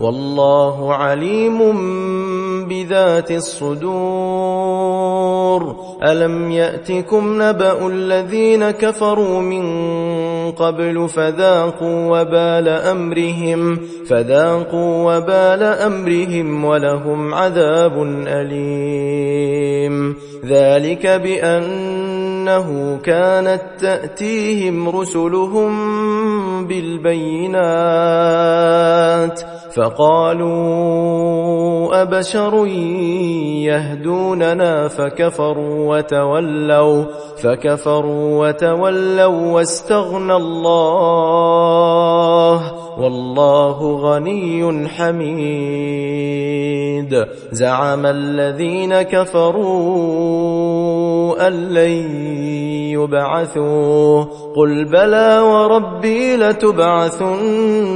والله 0.00 0.94
عليم 0.94 1.58
بذات 2.68 3.30
الصدور. 3.30 4.96
ألم 6.02 6.50
يأتكم 6.50 7.42
نبأ 7.42 7.86
الذين 7.86 8.70
كفروا 8.70 9.40
من 9.40 9.66
قبل 10.52 11.08
فذاقوا 11.08 12.20
وبال 12.20 12.68
أمرهم 12.68 13.78
فذاقوا 14.08 15.16
وبال 15.16 15.62
أمرهم 15.62 16.64
ولهم 16.64 17.34
عذاب 17.34 18.02
أليم. 18.26 20.16
ذلك 20.46 21.06
بأنه 22.46 22.98
كانت 23.02 23.62
تأتيهم 23.80 24.88
رسلهم 24.88 26.66
بالبينات 26.66 27.56
فقالوا 29.74 31.16
أبشر 32.02 32.66
يهدوننا 33.66 34.88
فكفروا 34.88 35.96
وتولوا 35.96 37.04
فكفروا 37.42 38.48
وتولوا 38.48 39.52
واستغنى 39.52 40.36
الله 40.36 41.96
والله 42.98 43.96
غني 43.96 44.88
حميد 44.88 46.46
زعم 47.52 48.06
الذين 48.06 49.02
كفروا 49.02 50.46
أن 51.40 51.68
لن 51.68 51.90
يبعثوا. 52.92 54.24
قل 54.56 54.84
بلى 54.84 55.38
وربي 55.38 56.36
لتبعثن 56.36 57.86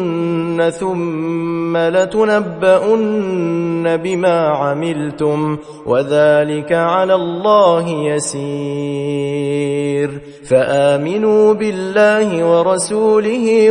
ثم 0.70 1.76
لتنبؤن 1.76 3.96
بما 3.96 4.48
عملتم 4.48 5.56
وذلك 5.86 6.72
على 6.72 7.14
الله 7.14 7.88
يسير. 7.88 9.50
فآمنوا 10.48 11.52
بالله 11.52 12.44
ورسوله 12.44 13.70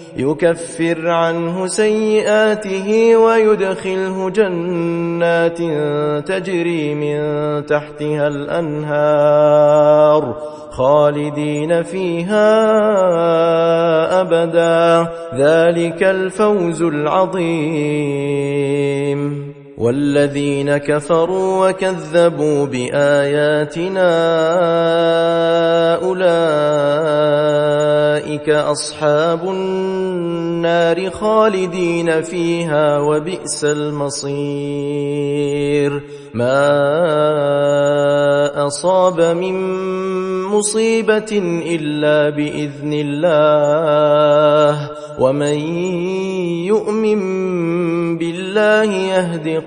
يكفر 0.17 1.09
عنه 1.09 1.67
سيئاته 1.67 3.17
ويدخله 3.17 4.29
جنات 4.29 5.57
تجري 6.27 6.95
من 6.95 7.21
تحتها 7.65 8.27
الأنهار 8.27 9.71
خالدين 10.71 11.83
فيها 11.83 12.51
أبدا. 14.21 15.07
ذلك 15.35 16.03
الفوز 16.03 16.81
العظيم. 16.81 18.31
والذين 19.81 20.77
كفروا 20.77 21.69
وكذبوا 21.69 22.65
بآياتنا 22.65 24.11
أولئك 26.05 26.21
أصحاب 28.49 29.49
النار 29.49 31.09
خالدين 31.09 32.21
فيها 32.21 32.99
وبئس 32.99 33.65
المصير. 33.65 35.01
ما 36.33 36.57
أصاب 38.67 39.21
من 39.21 39.55
مصيبة 40.43 41.61
إلا 41.65 42.29
بإذن 42.29 42.93
الله. 42.93 44.91
ومن 45.19 45.59
يؤمن 46.65 47.21
بالله 48.17 48.83
يهد 48.83 49.59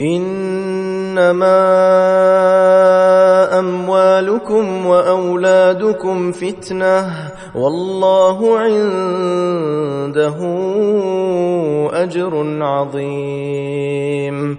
إنما 0.00 1.58
أموالكم 3.58 4.86
وأولادكم 4.86 6.32
فتنة 6.32 7.12
والله 7.54 8.58
عنده 8.58 10.36
أجر 11.92 12.62
عظيم. 12.64 14.58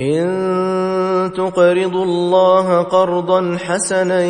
إن 0.00 1.32
تقرضوا 1.36 2.04
الله 2.04 2.82
قرضا 2.82 3.56
حسنا 3.60 4.24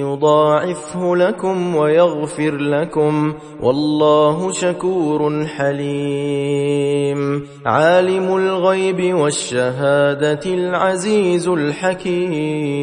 يضاعفه 0.00 1.16
لكم 1.16 1.76
ويغفر 1.76 2.56
لكم 2.56 3.34
والله 3.62 4.52
شكور 4.52 5.46
حليم. 5.46 7.42
عالم 7.66 8.36
الغيب 8.36 9.14
والشهادة 9.14 10.40
العزيز 10.46 11.48
الحكيم. 11.48 12.82